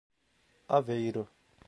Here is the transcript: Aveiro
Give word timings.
Aveiro 0.77 1.29